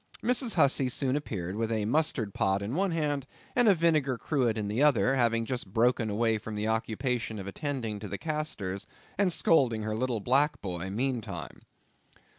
Mrs. 0.23 0.55
Hussey 0.55 0.89
soon 0.89 1.15
appeared, 1.15 1.55
with 1.55 1.71
a 1.71 1.85
mustard 1.85 2.33
pot 2.33 2.63
in 2.63 2.73
one 2.73 2.89
hand 2.89 3.27
and 3.55 3.67
a 3.67 3.75
vinegar 3.75 4.17
cruet 4.17 4.57
in 4.57 4.67
the 4.67 4.81
other, 4.81 5.13
having 5.13 5.45
just 5.45 5.71
broken 5.71 6.09
away 6.09 6.39
from 6.39 6.55
the 6.55 6.67
occupation 6.67 7.37
of 7.37 7.45
attending 7.45 7.99
to 7.99 8.07
the 8.07 8.17
castors, 8.17 8.87
and 9.15 9.31
scolding 9.31 9.83
her 9.83 9.93
little 9.95 10.19
black 10.19 10.59
boy 10.59 10.89
meantime. 10.89 11.59